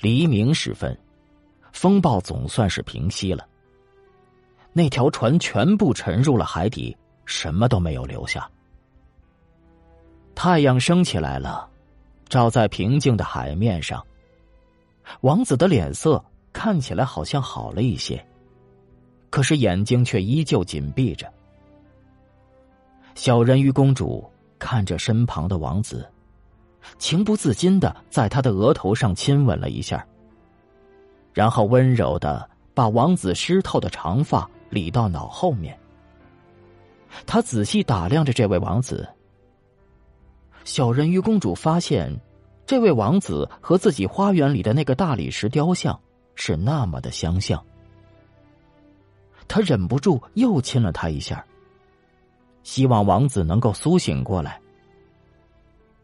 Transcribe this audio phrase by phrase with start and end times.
[0.00, 0.96] 黎明时分，
[1.72, 3.46] 风暴总算是平息了。
[4.72, 8.48] 那条船全部沉入了海底，什么都没有留下。
[10.34, 11.68] 太阳升起来了，
[12.28, 14.04] 照在平静的海面上。
[15.22, 18.24] 王子的脸色看起来好像好了一些，
[19.30, 21.32] 可是眼睛却依旧紧闭着。
[23.16, 24.24] 小人鱼公主
[24.60, 26.08] 看着身旁的王子，
[26.98, 30.06] 情不自禁的在他的额头上亲吻了一下，
[31.32, 35.78] 然后温柔的把王子湿透的长发理到脑后面。
[37.26, 39.08] 他仔细打量着这位王子。
[40.64, 42.14] 小人鱼公主发现，
[42.66, 45.98] 这位王子和自己花园里的那个大理石雕像
[46.34, 47.62] 是那么的相像。
[49.46, 51.44] 她忍不住又亲了他一下。
[52.62, 54.60] 希望王子能够苏醒过来。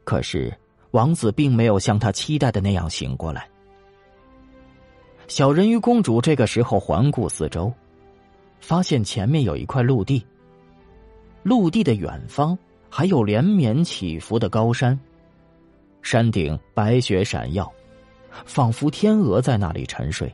[0.05, 0.57] 可是，
[0.95, 3.49] 王子并没有像他期待的那样醒过来。
[5.27, 7.73] 小人鱼公主这个时候环顾四周，
[8.61, 10.25] 发现前面有一块陆地。
[11.43, 12.57] 陆地的远方
[12.89, 14.97] 还有连绵起伏的高山，
[16.01, 17.71] 山顶白雪闪耀，
[18.47, 20.33] 仿佛天鹅在那里沉睡。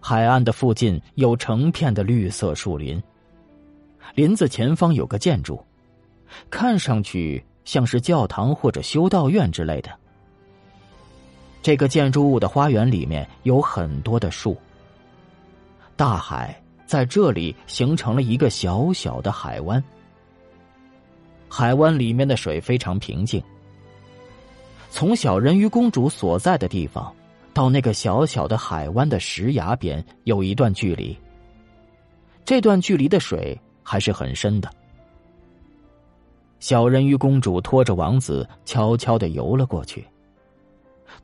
[0.00, 3.02] 海岸的附近有成片的绿色树林。
[4.14, 5.64] 林子前方有个建筑，
[6.50, 9.90] 看上去像是教堂或者修道院之类的。
[11.60, 14.56] 这个建筑物的花园里面有很多的树。
[15.96, 19.82] 大海在这里形成了一个小小的海湾。
[21.46, 23.42] 海湾里面的水非常平静。
[24.88, 27.14] 从小人鱼公主所在的地方
[27.52, 31.14] 到那个小小的海湾的石崖边有一段距离。
[32.46, 33.54] 这段距离的水。
[33.86, 34.68] 还是很深的。
[36.58, 40.06] 小人鱼公主拖着王子悄悄的游了过去。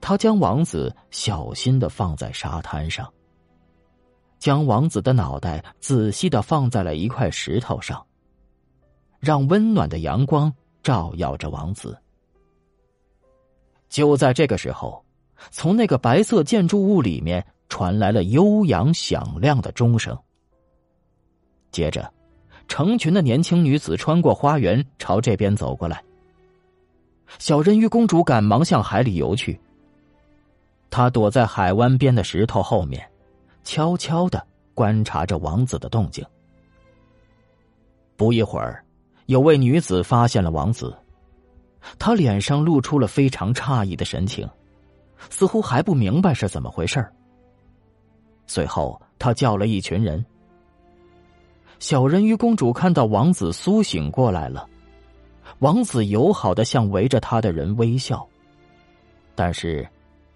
[0.00, 3.12] 她将王子小心的放在沙滩上，
[4.38, 8.04] 将王子的脑袋仔细的放在了一块石头上，
[9.18, 11.96] 让温暖的阳光照耀着王子。
[13.88, 15.04] 就在这个时候，
[15.50, 20.16] 从那个白色建筑物里面传来了悠扬响亮的钟声。
[21.70, 22.12] 接着。
[22.68, 26.02] 成群的年轻女子穿过花园，朝这边走过来。
[27.38, 29.58] 小人鱼公主赶忙向海里游去。
[30.90, 33.06] 她躲在海湾边的石头后面，
[33.64, 36.24] 悄悄的观察着王子的动静。
[38.16, 38.84] 不一会儿，
[39.26, 40.94] 有位女子发现了王子，
[41.98, 44.48] 她脸上露出了非常诧异的神情，
[45.30, 47.04] 似乎还不明白是怎么回事
[48.46, 50.24] 随后，她叫了一群人。
[51.82, 54.68] 小人鱼公主看到王子苏醒过来了，
[55.58, 58.24] 王子友好的向围着他的人微笑，
[59.34, 59.84] 但是，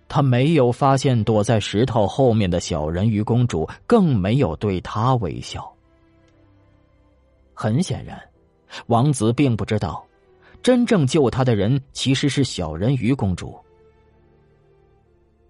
[0.08, 5.72] 他没有发现躲在石头后面的小人鱼公主，更没有对他微笑。
[7.54, 8.20] 很显然，
[8.88, 10.04] 王子并不知道，
[10.64, 13.56] 真正救他的人其实是小人鱼公主。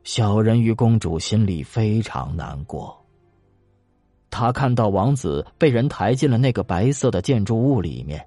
[0.04, 2.94] 小人鱼公主心里非常难过。
[4.30, 8.26] 他看到王子被人抬进了那个白色的建筑物里面，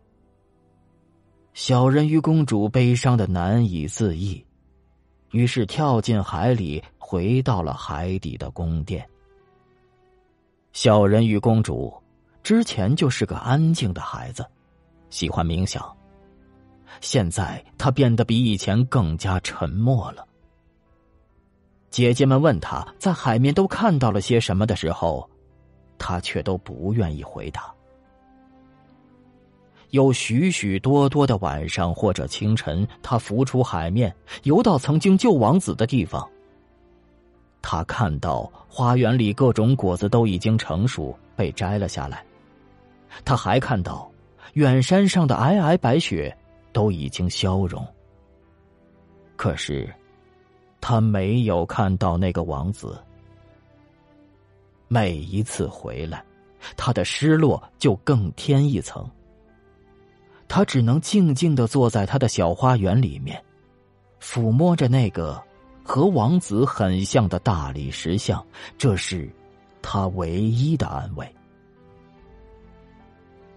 [1.54, 4.44] 小人鱼公主悲伤的难以自抑，
[5.32, 9.08] 于是跳进海里，回到了海底的宫殿。
[10.72, 11.94] 小人鱼公主
[12.42, 14.46] 之前就是个安静的孩子，
[15.09, 15.86] 喜欢冥想。
[17.02, 20.26] 现在她变得比以前更加沉默了。
[21.92, 25.30] 姐姐们问她在海面都看到了些什么的时候。
[26.00, 27.72] 他却都不愿意回答。
[29.92, 36.28] 有许许多多的晚上或者清晨，他浮出海面，游到曾经救王子的地方。
[37.62, 42.24] 他看到花园里各种果子都已经成熟，被摘了下来。
[43.26, 44.09] 他还看到
[44.54, 46.36] 远山上的皑皑白雪
[46.72, 47.86] 都已经消融。
[49.36, 49.92] 可是，
[50.79, 53.02] 他没有看到那个王子。
[54.90, 56.22] 每一次回来，
[56.76, 59.09] 他的失落就更添一层。
[60.47, 63.41] 他只能静静的坐在他的小花园里面，
[64.20, 65.41] 抚摸着那个
[65.84, 68.44] 和王子很像的大理石像，
[68.76, 69.30] 这是
[69.80, 71.35] 他唯一的安慰。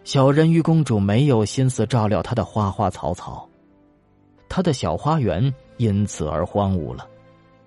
[0.05, 3.49] 小人鱼公主没有心思照料她的花花草草，
[4.49, 7.09] 她的小花园因此而荒芜了，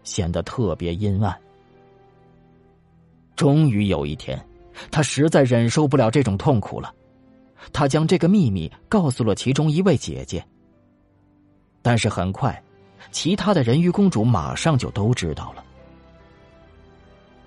[0.04, 1.36] 显得特别阴暗。
[3.36, 4.40] 终于有一天，
[4.90, 6.94] 他实在忍受不了这种痛苦了。
[7.74, 10.46] 他将这个秘密告诉了其中一位姐姐。
[11.82, 12.62] 但是很快，
[13.12, 15.64] 其他的人鱼公主马上就都知道了。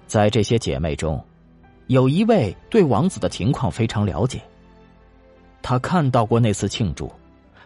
[0.06, 1.22] 在这些姐妹中，
[1.86, 4.40] 有一位对王子的情况非常了解。
[5.62, 7.10] 她看到过那次庆祝，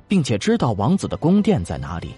[0.08, 2.14] 并且知道王子的宫殿在哪里。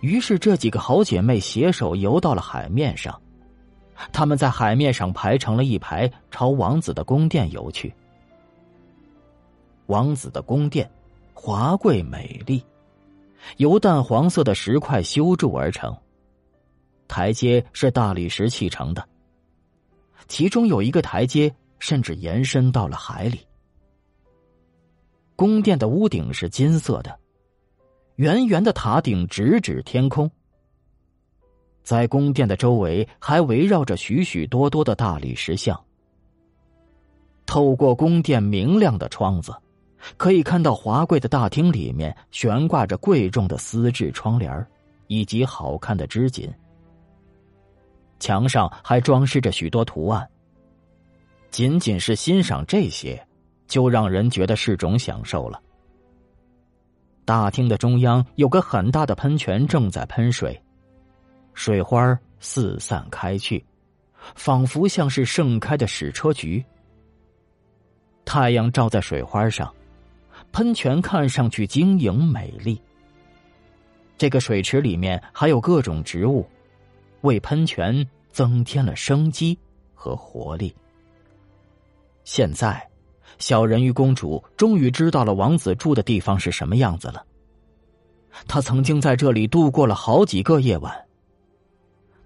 [0.00, 3.18] 于是，这几个好姐妹携手游到了海面上。
[4.12, 7.94] 他们在海面上排成了一排，朝王子的宫殿游去。
[9.86, 10.90] 王子的宫殿
[11.32, 12.64] 华贵美丽，
[13.56, 15.96] 由淡黄色的石块修筑而成。
[17.08, 19.08] 台阶是大理石砌成的，
[20.26, 23.46] 其中有一个台阶甚至延伸到了海里。
[25.36, 27.16] 宫殿的屋顶是金色的，
[28.16, 30.28] 圆圆的塔顶直指天空。
[31.86, 35.80] 在宫殿的周围还围绕着许许多多的大理石像。
[37.46, 39.54] 透过宫殿明亮的窗子，
[40.16, 44.66] 可以看到华贵的大厅里面悬挂着贵重的丝质窗帘
[45.06, 46.52] 以及好看的织锦。
[48.18, 50.28] 墙上还装饰着许多图案。
[51.52, 53.24] 仅仅是欣赏这些，
[53.68, 55.62] 就让人觉得是种享受了。
[57.24, 60.60] 大厅的中央有个很大的喷泉正在喷水。
[61.56, 63.64] 水花四散开去，
[64.34, 66.62] 仿佛像是盛开的矢车菊。
[68.26, 69.74] 太阳照在水花上，
[70.52, 72.80] 喷泉看上去晶莹美丽。
[74.18, 76.46] 这个水池里面还有各种植物，
[77.22, 79.58] 为喷泉增添了生机
[79.94, 80.76] 和活力。
[82.22, 82.86] 现在，
[83.38, 87.24] 小人鱼公主终于知道了王子住的地方是什么样子了。
[88.46, 90.94] 她曾经在这里度过了好几个夜晚。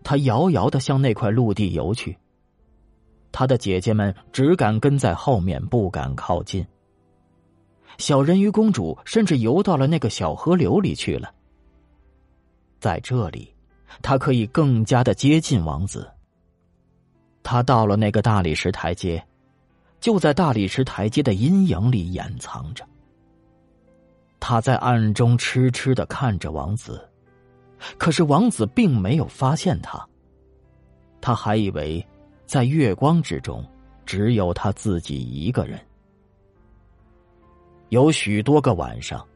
[0.02, 2.16] 他遥遥的向那块陆地游去，
[3.30, 6.66] 他的姐姐们只敢跟在后面，不敢靠近。
[7.98, 11.32] 小人鱼公主甚至游到了那个小河流里去了。
[12.78, 13.54] 在这里，
[14.00, 16.10] 她可以更加的接近王子。
[17.42, 19.22] 他到了那个大理石台阶，
[20.00, 22.86] 就在大理石台阶的阴影里掩藏着。
[24.38, 27.09] 他在暗中痴痴的看着王子。
[27.96, 30.06] 可是王子并没有发现他，
[31.20, 32.06] 他还以为
[32.46, 33.64] 在月光之中
[34.04, 35.80] 只有他自己一个人。
[37.88, 39.26] 有许多个晚上，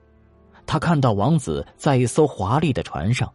[0.66, 3.32] 他看到王子在一艘华丽的船上，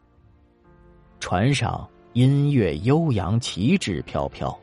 [1.20, 4.58] 船上音乐悠扬，旗帜飘飘。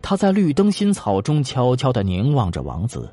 [0.00, 3.12] 他在绿灯新草中悄悄的凝望着王子，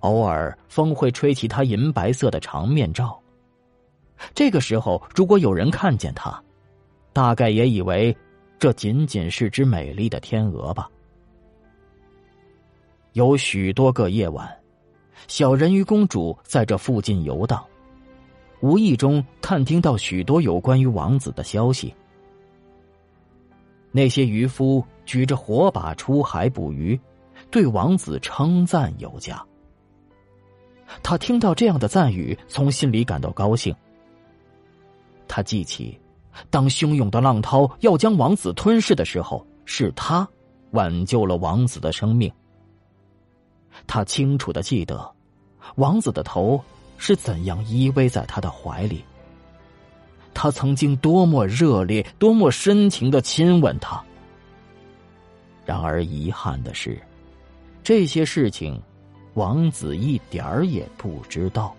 [0.00, 3.21] 偶尔风会吹起他银白色的长面罩。
[4.34, 6.42] 这个时候，如果有人看见他，
[7.12, 8.16] 大概也以为
[8.58, 10.88] 这仅仅是只美丽的天鹅吧。
[13.12, 14.48] 有许多个夜晚，
[15.28, 17.62] 小人鱼公主在这附近游荡，
[18.60, 21.94] 无意中探听到许多有关于王子的消息。
[23.90, 26.98] 那些渔夫举着火把出海捕鱼，
[27.50, 29.44] 对王子称赞有加。
[31.02, 33.74] 他听到这样的赞誉，从心里感到高兴。
[35.34, 35.98] 他记起，
[36.50, 40.28] 当汹涌的浪涛要将王子吞噬的时候，是他
[40.72, 42.30] 挽救了王子的生命。
[43.86, 45.10] 他清楚的记得，
[45.76, 46.62] 王子的头
[46.98, 49.02] 是怎样依偎在他的怀里。
[50.34, 54.04] 他曾经多么热烈、多么深情的亲吻他。
[55.64, 57.00] 然而遗憾的是，
[57.82, 58.78] 这些事情，
[59.32, 61.74] 王子一点儿也不知道。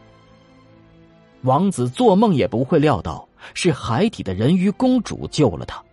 [1.44, 3.28] 王子做梦也不会料到。
[3.54, 5.84] 是海底的人鱼公主救了他。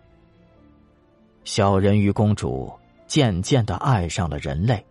[1.43, 2.71] 小人鱼公主
[3.07, 4.85] 渐渐的爱上了人类，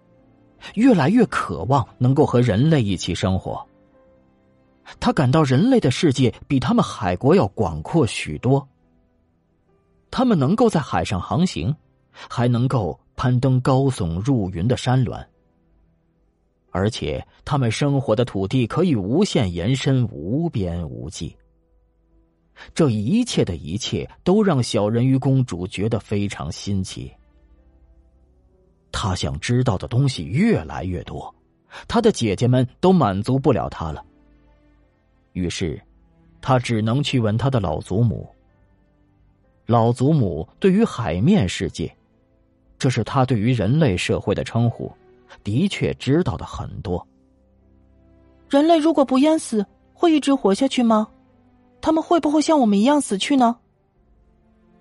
[0.75, 3.65] 越来越渴望能够和人类一起生活。
[4.99, 8.67] 她感到人类的世界比他们海国要广阔许多。
[10.11, 11.75] 他们能够在海上航行，
[12.11, 15.25] 还能够攀登高耸入云的山峦，
[16.73, 21.37] 而且他们生活的土地可以无限延伸，无边无际。
[22.75, 27.11] 这一切的一切都让小人鱼公主觉得非常新奇。
[28.93, 31.33] 她想知道的东西越来越多，
[31.89, 34.05] 她的姐姐们都满足不了她了。
[35.33, 35.81] 于是，
[36.41, 38.29] 她只能去问她的老祖母。
[39.67, 41.97] 老祖母对于海面世界，
[42.79, 44.93] 这是她对于人类社会的称呼，
[45.45, 47.07] 的确知道的很多。
[48.49, 49.65] 人类如果不淹死，
[49.95, 51.09] 会一直活下去吗？
[51.81, 53.57] 他们会不会像我们一样死去呢？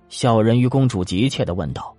[0.10, 1.96] 小人鱼公主急切的问道。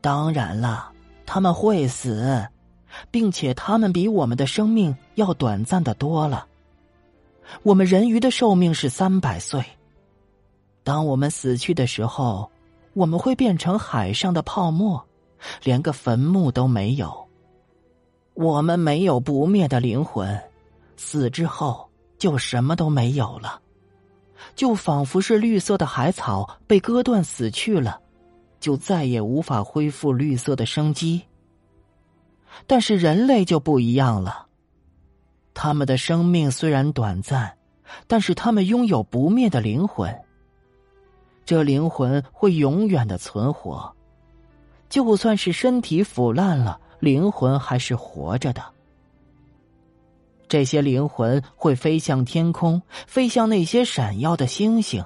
[0.00, 0.90] 当然了，
[1.26, 2.46] 他们会死，
[3.10, 6.46] 并且他们比我们的生命要短暂的多了。
[7.62, 9.62] 我们人鱼的寿命是三百岁。
[10.82, 12.50] 当我们死去的时候，
[12.94, 15.04] 我们会变成海上的泡沫，
[15.62, 17.28] 连个坟墓都没有。
[18.32, 20.40] 我们没有不灭的灵魂，
[20.96, 21.89] 死之后
[22.20, 23.60] 就什么都没有了，
[24.54, 27.98] 就仿佛是绿色的海草被割断死去了，
[28.60, 31.22] 就再也无法恢复绿色的生机。
[32.66, 34.46] 但是人类就不一样了，
[35.54, 37.56] 他们的生命虽然短暂，
[38.06, 40.14] 但是他们拥有不灭的灵魂。
[41.46, 43.96] 这灵魂会永远的存活，
[44.90, 46.78] 就算是身体腐烂了。
[47.00, 48.62] 灵魂还是活着的，
[50.50, 55.04] 这些灵魂会飞向天空，飞向那些闪耀的星星，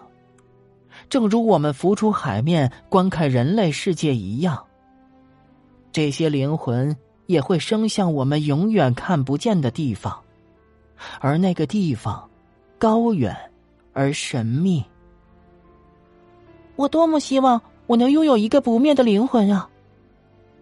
[1.10, 4.64] 正如我们浮出海面观看人类世界一样。
[5.92, 6.96] 这些灵魂
[7.26, 10.18] 也会升向我们永远看不见的地方，
[11.20, 12.26] 而那个地方
[12.78, 13.36] 高远
[13.92, 14.82] 而神秘。
[16.74, 19.68] 我多么希望我能拥有一个不灭的灵魂啊！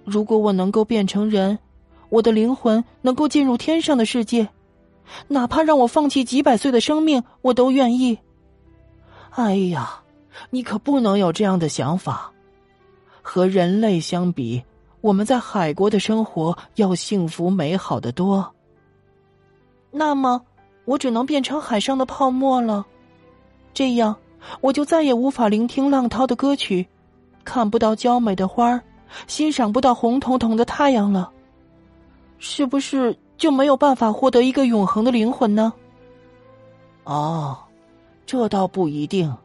[0.05, 1.57] 如果我能够变成人，
[2.09, 4.49] 我的灵魂能够进入天上的世界，
[5.29, 8.19] 哪怕让我放弃几百岁的生命，我都愿意。
[9.31, 10.03] 哎呀，
[10.51, 12.31] 你可不能有这样的想法。
[13.23, 14.63] 和人类相比，
[15.01, 18.53] 我们在海国的生活要幸福美好的多。
[19.91, 20.43] 那么，
[20.85, 22.85] 我只能变成海上的泡沫了。
[23.73, 24.17] 这样，
[24.61, 26.87] 我就再也无法聆听浪涛的歌曲，
[27.45, 28.83] 看不到娇美的花儿。
[29.27, 31.31] 欣赏不到红彤彤的太阳了，
[32.39, 35.73] 是不是就没有办法获得一个永恒的灵魂呢？
[37.03, 37.59] 哦，
[38.25, 39.37] 这倒不一定。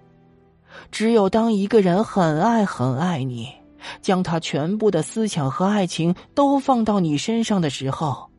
[0.91, 3.51] 只有当一个人很爱很爱你，
[3.99, 8.29] 将他全部的思想和爱情都放到你身上的时候，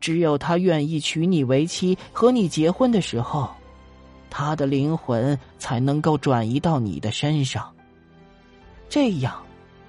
[0.00, 3.46] 只有他愿意娶你为妻和你结婚的时候，
[4.30, 7.70] 他的灵魂才能够转移到你的身上。
[8.88, 9.34] 这样。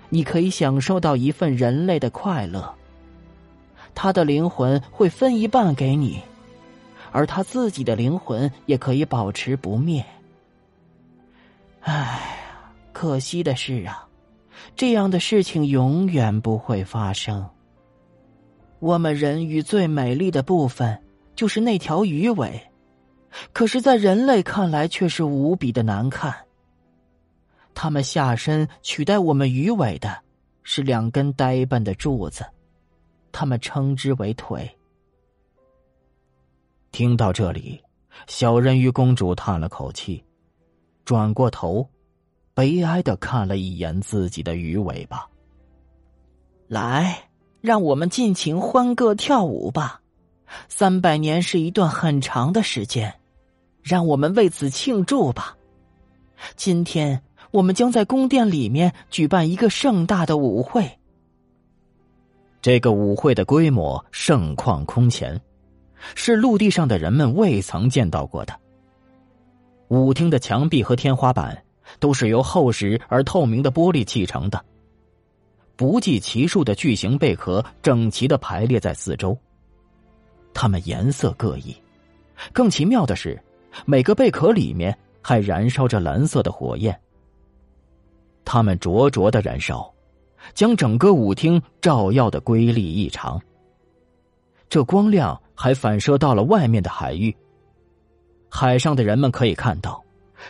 [0.09, 2.75] 你可以享受到一份人类的快乐。
[4.01, 6.21] 他的灵魂会分一半给你，
[7.11, 10.05] 而他自己的灵魂也可以保持不灭。
[11.81, 12.39] 唉，
[12.93, 14.07] 可惜的是啊，
[14.73, 17.45] 这样的事情永远不会发生。
[18.79, 20.97] 我们人鱼最美丽的部分
[21.35, 22.69] 就是那条鱼尾，
[23.51, 26.33] 可是，在人类看来却是无比的难看。
[27.75, 30.19] 他们下身取代我们鱼尾的，
[30.63, 32.45] 是两根呆笨的柱子，
[33.31, 34.69] 他们称之为腿。
[36.91, 37.81] 听到这里，
[38.27, 40.23] 小人鱼公主叹了口气，
[41.05, 41.87] 转过头，
[42.53, 45.27] 悲哀的看了一眼自己的鱼尾巴。
[46.67, 47.29] 来，
[47.61, 50.01] 让我们尽情欢歌跳舞吧！
[50.67, 53.19] 三百年是一段很长的时间，
[53.81, 55.57] 让我们为此庆祝吧！
[56.55, 57.23] 今天。
[57.51, 60.98] 我们将在宫殿里面举办一个盛大的舞会。
[62.61, 65.39] 这个舞会的规模盛况空前，
[66.15, 68.53] 是陆地上的人们未曾见到过的。
[69.87, 71.63] 舞厅的墙壁和天花板
[71.99, 74.63] 都是由厚实而透明的玻璃砌成的，
[75.75, 79.37] 不计其数的巨型贝壳整齐的排列在四周。
[80.53, 81.75] 它们颜色各异，
[82.51, 83.41] 更奇妙的是，
[83.85, 86.99] 每个贝壳里面还燃烧着蓝色的火焰。
[88.43, 89.91] 它们灼灼的燃烧，
[90.53, 93.41] 将整个舞厅照耀的瑰丽异常。
[94.69, 97.35] 这光亮还反射到了外面的海域。
[98.49, 100.03] 海上的人们可以看到，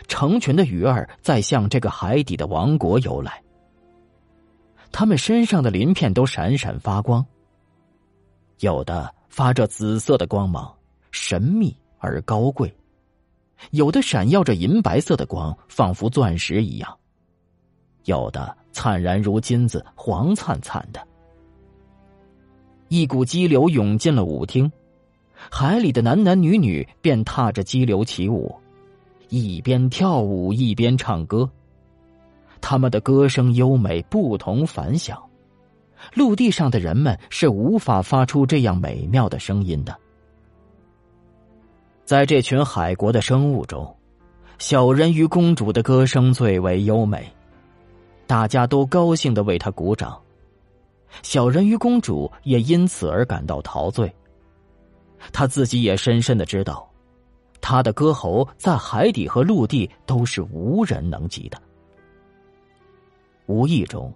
[0.08, 3.42] 成群的鱼儿在向这个海底的王国游来。
[4.92, 7.24] 它们身上的鳞片都闪闪发光，
[8.58, 10.74] 有的发着紫色的光芒，
[11.12, 12.68] 神秘而高贵；
[13.70, 16.98] 有的闪耀着银白色的光，仿佛钻石一样。
[18.04, 21.00] 有的灿然如金子，黄灿灿的。
[22.88, 24.70] 一股激流涌进了舞厅，
[25.50, 28.54] 海里的男男女女便踏着激流起舞，
[29.28, 31.48] 一边跳舞一边唱歌。
[32.60, 35.18] 他们的歌声优美，不同凡响，
[36.14, 39.96] 陆地上的人们是无法发出这样美妙的声音的。
[42.04, 43.96] 在这群海国的生物中，
[44.58, 47.32] 小人鱼公主的歌声最为优美。
[48.30, 50.16] 大家都高兴的为他鼓掌，
[51.20, 54.08] 小人鱼公主也因此而感到陶醉。
[55.32, 56.88] 她自己也深深的知道，
[57.60, 61.60] 她的歌喉在海底和陆地都是无人能及的。
[63.46, 64.14] 无意中，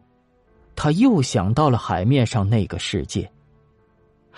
[0.76, 3.28] 他又想到了海面上那个世界。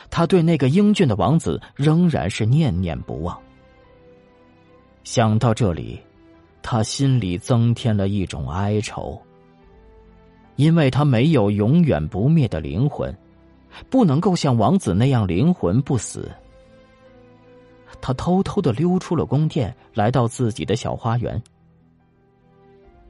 [0.09, 3.39] 他对那个英俊的王子仍然是念念不忘。
[5.05, 6.01] 想到这里，
[6.63, 9.21] 他心里增添了一种哀愁，
[10.57, 13.17] 因为他没有永远不灭的灵魂，
[13.89, 16.31] 不能够像王子那样灵魂不死。
[18.01, 21.41] 他偷偷的溜出了宫殿，来到自己的小花园。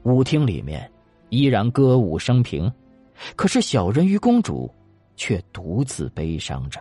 [0.03, 0.89] 舞厅里面
[1.29, 2.71] 依然歌舞升平，
[3.35, 4.71] 可是小人鱼公主
[5.15, 6.79] 却独自悲伤着。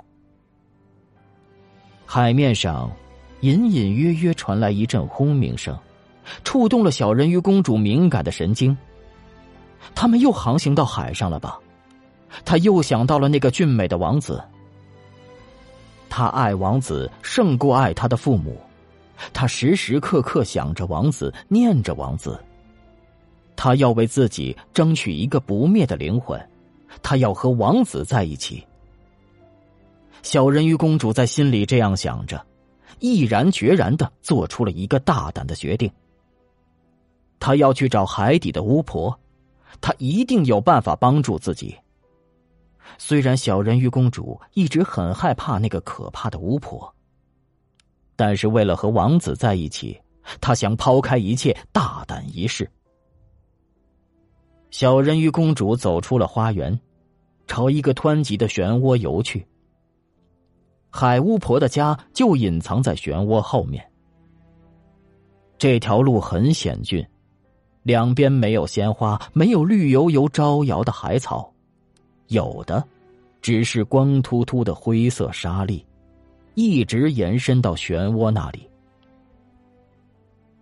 [2.04, 2.90] 海面上。
[3.42, 5.78] 隐隐约约传来一阵轰鸣声，
[6.42, 8.76] 触动了小人鱼公主敏感的神经。
[9.95, 11.59] 他们又航行到海上了吧？
[12.45, 14.43] 他又想到了那个俊美的王子。
[16.09, 18.59] 他爱王子胜过爱他的父母，
[19.33, 22.38] 他时时刻刻想着王子，念着王子。
[23.55, 26.40] 他要为自己争取一个不灭的灵魂，
[27.02, 28.66] 他要和王子在一起。
[30.23, 32.45] 小人鱼公主在心里这样想着。
[32.99, 35.90] 毅然决然的做出了一个大胆的决定。
[37.38, 39.19] 他要去找海底的巫婆，
[39.80, 41.76] 他一定有办法帮助自己。
[42.99, 46.95] 虽然小人鱼公主一直很害怕那个可怕的巫婆，
[48.14, 50.00] 但是为了和王子在一起，
[50.40, 52.71] 她想抛开一切，大胆一试。
[54.71, 56.78] 小人鱼公主走出了花园，
[57.47, 59.47] 朝一个湍急的漩涡游去。
[60.90, 63.85] 海巫婆的家就隐藏在漩涡后面。
[65.59, 67.06] 这条路很险峻，
[67.87, 71.49] 两边没有鲜花，没有绿油油招摇的海草，
[72.26, 72.85] 有的
[73.40, 75.81] 只是光秃秃的灰色沙砾，
[76.57, 78.69] 一直延伸到漩涡那里。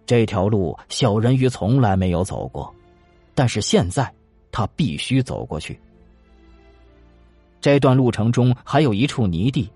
[0.04, 2.70] 这条路小人鱼从来没有走过，
[3.34, 4.12] 但是现在
[4.52, 5.80] 他必须走过去。
[7.58, 9.66] 这段路程中还有一处泥地。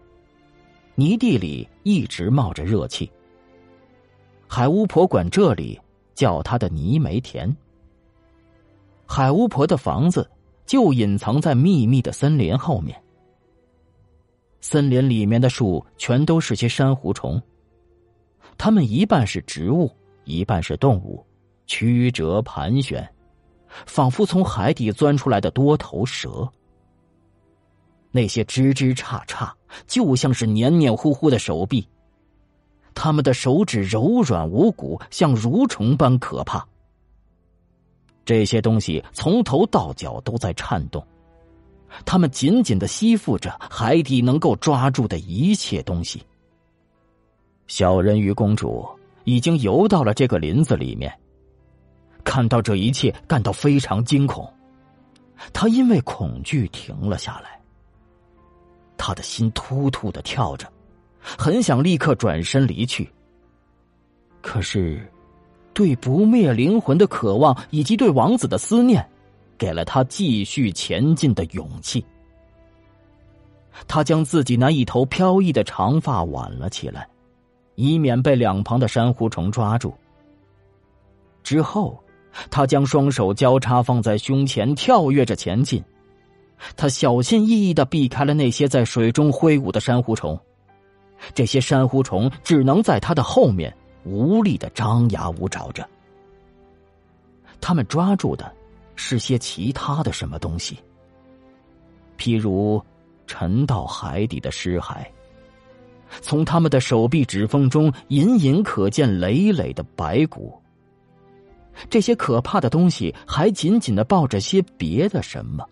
[0.97, 3.11] 泥地里一直冒着热气。
[4.47, 5.81] 海巫婆管这里
[6.19, 7.57] 叫他的泥煤田。
[9.07, 10.28] 海巫婆的房子
[10.67, 13.00] 就隐藏在密密的森林后面。
[14.61, 17.41] 森林里面的树全都是些珊瑚虫，
[18.59, 19.89] 它们一半是植物，
[20.25, 21.25] 一半是动物，
[21.69, 23.09] 曲折盘旋，
[23.87, 26.50] 仿佛从海底钻出来的多头蛇。
[28.11, 29.49] 那些枝枝杈杈
[29.87, 31.89] 就像是黏黏糊糊的手臂，
[33.00, 36.67] 他们的手指柔软无骨，像蠕虫般可怕。
[38.25, 41.06] 这些东西从头到脚都在颤动，
[42.04, 46.21] 他们紧紧的吸附着海底能够抓住的一切东西。
[47.69, 48.84] 小人鱼公主
[49.23, 51.17] 已经游到了这个林子里面，
[52.25, 54.52] 看到这一切，感到非常惊恐，
[55.52, 57.61] 她因为恐惧停了下来。
[58.97, 60.69] 他的心突突的跳着，
[61.36, 63.08] 很想立刻转身离去。
[64.41, 65.00] 可是，
[65.75, 69.04] 对不灭灵魂的渴望以及对王子的思念，
[69.58, 72.04] 给了他继续前进的勇气。
[73.86, 77.08] 他将自己那一头飘逸的长发挽了起来，
[77.75, 79.95] 以免被两旁的珊瑚虫抓住。
[81.45, 81.99] 之后，
[82.50, 85.82] 他将双手交叉放在胸前，跳跃着前进。
[86.76, 90.38] 他小心翼翼的避开了那些在水中挥舞的珊瑚虫，
[91.35, 95.87] 这些珊瑚虫只能在他的后面无力的张牙舞爪着。
[97.61, 98.52] 他们抓住的
[98.97, 100.78] 是些其他的什么东西，
[102.17, 102.83] 譬如
[103.26, 105.04] 沉到海底的尸骸。
[106.23, 110.59] 从他们的手臂指缝中隐隐可见累累的白骨。
[111.91, 115.65] 这些可怕的东西还紧紧的抱着些别的什么。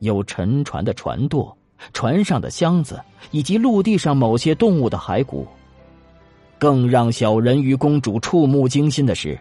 [0.00, 1.56] 有沉船的船舵，
[1.92, 5.46] 船上的箱子，以及陆地上某些动物的骸骨。
[6.58, 9.38] 更让小人鱼公主触目惊心的是，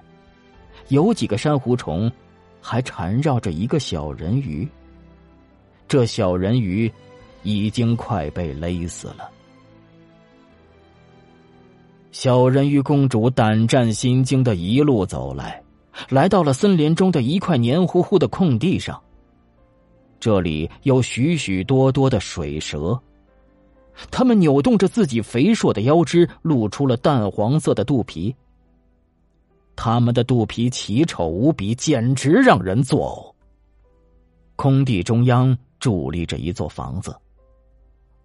[0.90, 2.12] 有几个珊瑚虫
[2.62, 4.68] 还缠绕着一个小人鱼。
[5.88, 6.92] 这小人鱼
[7.44, 9.30] 已经快被勒死了。
[12.12, 15.62] 小人鱼公主胆战心惊的一路走来，
[16.10, 19.02] 来到了森林中的一块黏糊糊的空地上。
[20.26, 23.00] 这里有许许多多的水蛇，
[24.10, 28.36] 它们扭动着自己肥硕的腰肢，露出了淡黄色的肚皮。
[29.76, 33.32] 它们的肚皮奇丑无比，简直让人作呕。
[34.56, 37.16] 空地中央伫立着一座房子，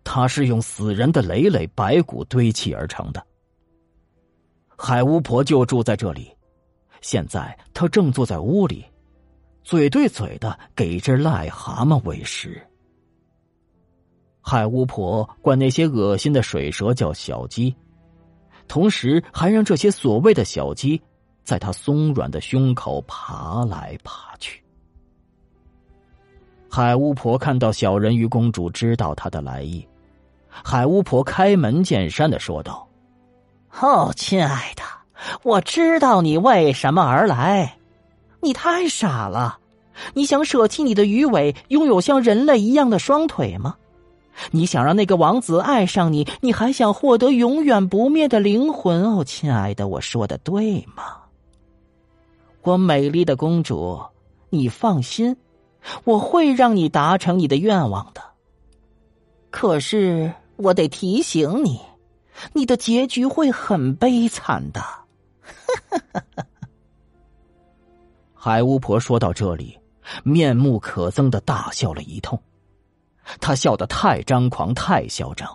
[0.03, 3.23] 它是用死人的累累白骨堆砌而成的。
[4.75, 6.35] 海巫婆就住在这里，
[7.03, 8.87] 现在她正坐在屋里。
[9.63, 12.61] 嘴对嘴的给一只癞蛤蟆喂食。
[14.41, 17.75] 海巫婆管那些恶心的水蛇叫小鸡，
[18.67, 21.01] 同时还让这些所谓的小鸡
[21.45, 24.65] 在他松软的胸口爬来爬去。
[26.71, 29.87] 海巫婆看到小人鱼公主知道她的来意，
[30.49, 32.89] 海巫婆开门见山的说道
[33.81, 34.83] ：“哦，亲爱的，
[35.43, 37.77] 我知道你为什么而来，
[38.41, 39.59] 你太傻了，
[40.15, 43.77] 你想舍弃你的鱼尾，拥有像人类一样的双腿吗？
[44.51, 49.17] 你想让那个王子爱上你，你还想获得永远不灭的灵魂？
[49.17, 51.05] 哦，亲爱的，我说的对吗？
[52.63, 54.01] 我美丽的公主，
[54.49, 55.37] 你放心。”
[56.05, 58.21] 我会让你达成你的愿望的。
[59.51, 61.81] 可是我得提醒你，
[62.53, 64.85] 你的结局会很悲惨的。
[68.51, 69.79] 白巫婆说到这里，
[70.25, 72.37] 面目可憎的大笑了一通。
[73.41, 75.49] 她笑得太张狂、太嚣张，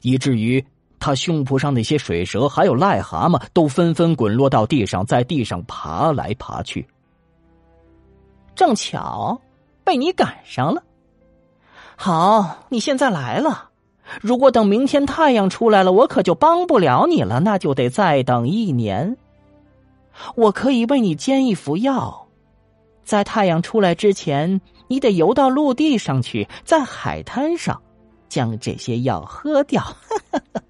[0.00, 0.64] 以至于
[0.98, 6.88] 她胸脯上那些水蛇还有癞蛤蟆都纷纷滚落到地上，在地上爬来爬去。
[8.54, 9.38] 正巧
[9.84, 10.82] 被你赶上了。
[11.94, 13.68] 好，你现在来了。
[14.22, 19.14] 如果等明天太阳出来了，我可就帮不了你了，那就得再等一年。
[20.34, 22.26] 我可以为你煎一服药，
[23.04, 27.80] 在太阳出来之前，你得游到陆地上去，在海滩上
[28.28, 29.82] 将这些药喝掉。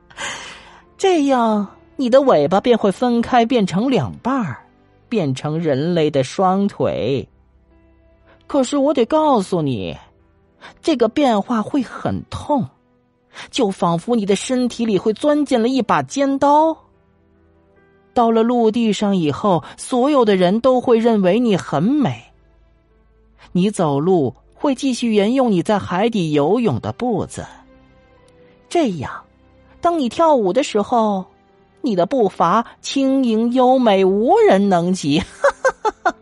[0.97, 4.65] 这样，你的尾巴便会分开，变成两半儿，
[5.09, 7.29] 变成人类的双腿。
[8.47, 9.97] 可是我得告诉你，
[10.83, 12.67] 这个变化会很痛，
[13.51, 16.77] 就仿佛你的身体里会钻进了一把尖刀。
[18.15, 22.23] 到了陆地上以后，所有的人都会认为你很美。
[23.53, 27.45] 你走路会继续沿用你在海底游泳的步子，
[28.69, 29.11] 这样，
[29.81, 31.25] 当你跳舞的时候，
[31.83, 35.23] 你的步伐轻盈优美，无人能及。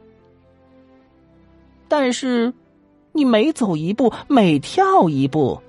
[1.89, 2.53] 但是，
[3.13, 5.61] 你每走一步，每跳一步，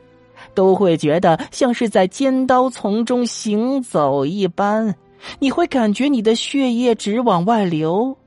[0.54, 4.96] 都会觉得像是在尖刀丛中行走一般。
[5.40, 8.18] 你会感觉你的血液直往外流。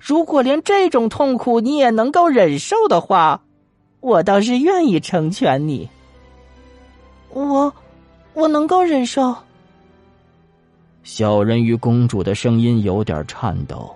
[0.00, 3.42] 如果连这种痛苦你也能够忍受的话，
[4.00, 5.88] 我倒是愿意成全你。
[7.30, 7.72] 我，
[8.34, 9.34] 我能够忍受。
[11.02, 13.94] 小人鱼公主的声音有点颤抖。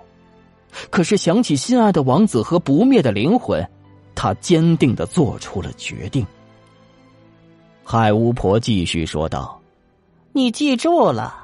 [0.89, 3.63] 可是想起心爱的王子和不灭的灵魂，
[4.15, 6.27] 她坚定的做出了决定。
[7.85, 9.61] 海巫婆继续说道
[10.33, 11.42] ：“你记住了，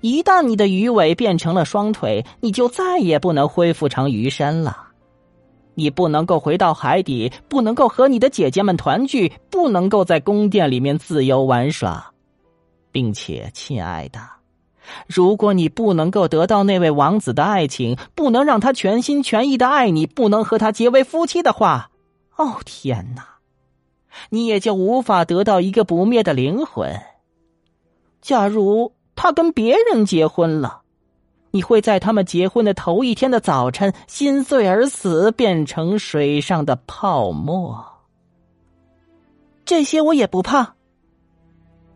[0.00, 4.84] 一旦你的鱼尾变成了双腿，你就再也不能恢复成鱼身了。
[5.74, 12.12] 你不能够回到海底，不能够和你的姐姐们团聚，不能够在宫殿里面自由玩耍，
[12.90, 14.20] 并且，亲爱的。”
[15.08, 21.90] 如果你不能够得到那位王子的爱情，不能让他全心全意的爱你，不能和他结为夫妻的话，
[22.36, 23.26] 哦天哪，
[24.30, 27.00] 你也就无法得到一个不灭的灵魂。
[28.22, 30.82] 假如他跟别人结婚了，
[31.50, 37.84] 你会在他们结婚的头一天的早晨心碎而死，变成水上的泡沫。
[39.64, 40.76] 这些我也不怕。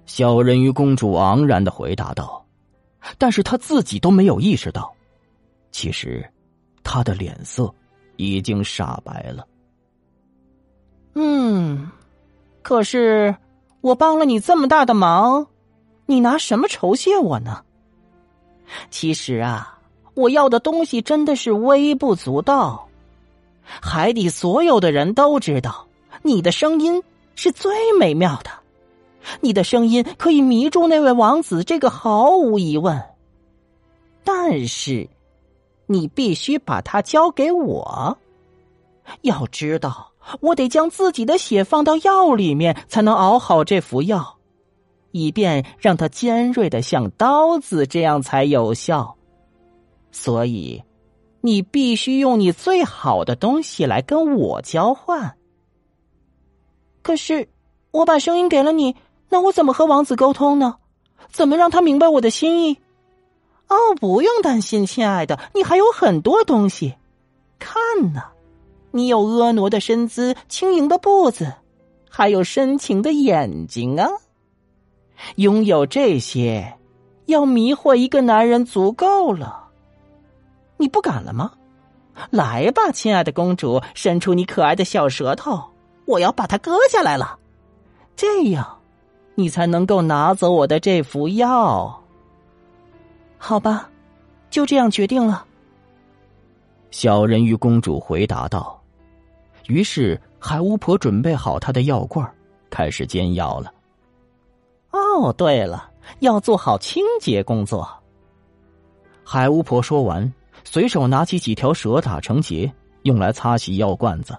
[0.07, 2.39] 小人鱼公主昂然的回答道。
[3.17, 4.93] 但是她自己都没有意识到，
[5.73, 6.23] 其实
[6.83, 7.75] 她的脸色
[8.17, 9.47] 已经煞白了。
[11.15, 11.91] 嗯，
[12.61, 13.35] 可是
[13.81, 15.47] 我帮了你这么大的忙，
[16.11, 17.63] 你拿什么酬谢我呢？
[18.91, 19.79] 其实啊，
[20.15, 22.89] 我要的东西真的是微不足道。
[23.63, 25.87] 海底所有的人都知道，
[26.23, 27.01] 你的声音
[27.37, 28.51] 是最美妙的。
[29.41, 33.01] 你的声音可以迷住那位王子，这个毫无疑问。
[34.25, 35.09] 但是，
[35.87, 38.19] 你必须把它交给我。
[39.21, 44.39] 要知道，我得将自己的血放到药里面，才能熬好这服药，
[45.13, 49.17] 以便让它尖锐的像刀子，这样才有效。
[50.13, 50.83] 所以，
[51.41, 55.37] 你必须用你最好的东西来跟我交换。
[57.03, 57.49] 可是，
[57.91, 58.97] 我把声音给了你。
[59.33, 60.77] 那我怎么和王子沟通呢？
[61.29, 62.79] 怎么让他明白我的心意？
[63.69, 66.97] 哦，不用担心，亲爱的，你还有很多东西。
[67.61, 68.23] 看呢，
[68.91, 71.55] 你有婀娜的身姿、轻盈的步子，
[72.09, 74.09] 还有深情的眼睛啊！
[75.37, 76.77] 拥有这些，
[77.27, 79.69] 要迷惑一个男人足够了。
[80.77, 81.53] 你不敢了吗？
[82.31, 85.63] 来吧，亲爱的公主，伸出你可爱的小舌头，
[86.07, 87.39] 我要把它割下来了。
[88.17, 88.77] 这样。
[89.37, 91.99] 你才能够拿走我的这副药。
[93.39, 93.89] 好吧，
[94.51, 95.47] 就这样决定了。
[96.91, 98.79] 小人鱼公主回答道。
[99.67, 102.31] 于是海巫婆准备好她的药罐，
[102.69, 103.73] 开始煎药了。
[105.19, 107.89] 哦，对了，要做好清洁工作。
[109.25, 110.33] 海巫婆说完，
[110.65, 114.37] 随手拿起几条蛇打成结，用来擦洗药罐子。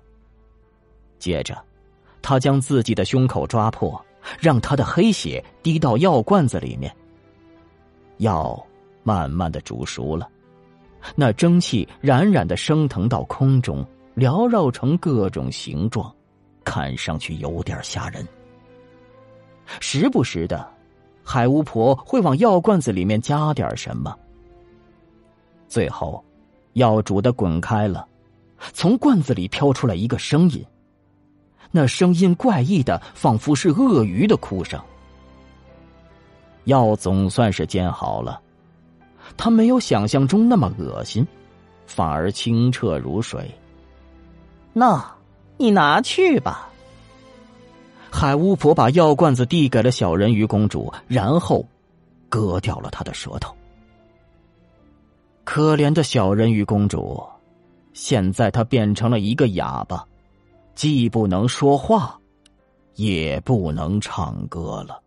[1.19, 1.57] 接着，
[2.21, 3.99] 她将自己的胸口抓破，
[4.39, 6.95] 让她的黑血滴到药罐子里面。
[8.17, 8.62] 药
[9.03, 10.27] 慢慢的煮熟了，
[11.15, 13.86] 那蒸汽冉冉的升腾到空中。
[14.13, 16.13] 缭绕成各种形状，
[16.65, 18.27] 看上去有点吓人。
[19.79, 20.67] 时不时的，
[21.23, 24.15] 海巫婆会往药罐子里面加点什么。
[25.67, 26.23] 最后，
[26.73, 28.05] 药煮的滚开了，
[28.73, 30.65] 从罐子里飘出来一个声音。
[31.71, 34.79] 那声音怪异的，仿佛是鳄鱼的哭声。
[36.65, 38.41] 药总算是煎好了，
[39.38, 41.25] 它没有想象中那么恶心，
[41.86, 43.49] 反而清澈如水。
[44.73, 45.03] 那，
[45.57, 46.70] 你拿去吧。
[48.12, 51.65] 海巫婆把药罐子递给了小人鱼公主，然后
[52.30, 53.56] 割掉了她的舌头。
[55.43, 57.24] 可怜的小人鱼公主，
[57.93, 60.06] 现在她变成了一个哑巴，
[60.76, 62.19] 既不能说话，
[62.95, 65.02] 也不能唱歌了。